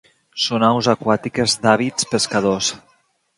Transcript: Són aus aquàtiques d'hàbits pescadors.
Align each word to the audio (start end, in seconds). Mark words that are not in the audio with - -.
Són 0.43 0.63
aus 0.67 0.89
aquàtiques 0.93 1.55
d'hàbits 1.67 2.09
pescadors. 2.15 2.73